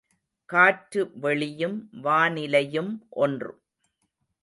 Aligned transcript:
காற்று 0.49 1.11
வெளியும் 1.15 1.77
வானிலையும் 2.03 2.91
ஒன்று. 3.09 3.53